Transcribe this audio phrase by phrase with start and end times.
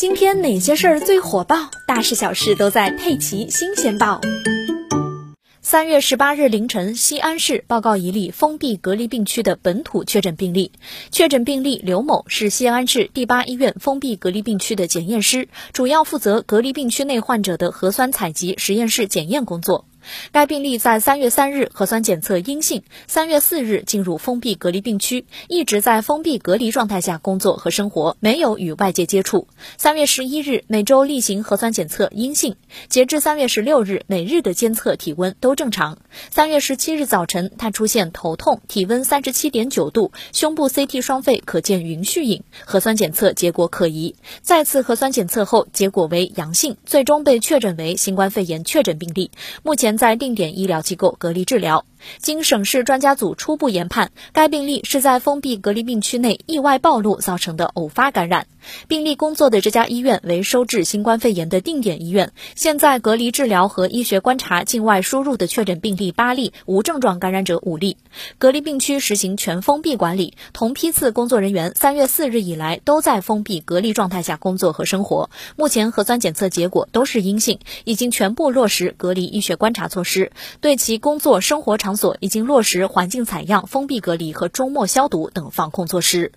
[0.00, 1.70] 今天哪些事儿最火爆？
[1.86, 4.18] 大事小事都在《佩奇新鲜报》。
[5.60, 10.72] 三月十八日凌晨，西安市报告一例封闭隔离病区的本土确诊病例。
[11.10, 19.84] 确诊病例刘某是西安市第八医院封闭隔离病区的检验师，主要负责隔离病区内患者的核酸采集、实验室检验工作。
[20.32, 29.46] 该病例在三月三日核酸检测阴性，三月四日进入封闭隔离病区，一直在封闭隔离状态下工作和生活，没有与外界接触。
[29.76, 32.56] 三月十一日每周例行核酸检测阴性，
[32.88, 35.98] 截至三月十六日每日的监测体温都正常。
[36.30, 44.16] 三月十七日早晨，他出现头痛，体温三十七点九度，胸部 CT 双肺可见云絮影，核酸检测结果可疑。
[44.40, 49.30] 再次核酸检测后结果为阳性，最终被确诊为新冠肺炎确诊病例。
[49.62, 49.89] 目前。
[49.96, 51.84] 在定点医疗机构隔离治疗。
[52.18, 58.46] 经省市专家组初步研判，该病例是在封闭隔离病区内意外暴露造成的偶发感染。
[58.88, 67.96] 病例工作的这家医院为收治新冠肺炎的定点医院，现在隔离治疗和医学观察境外输入的确诊病例八例，无症状感染者五例。
[68.38, 75.30] 隔离病区实行全封闭管理，同批次工作人员三月四日以来都在封闭隔离状态下工作和生活。
[75.56, 81.89] 目前核酸检测结果都是阴性，已经全部落实隔离医学观察措施，对其工作生活场。
[81.90, 86.30] 场所已经落实环境采样、封闭隔离和周末消毒等防控措施。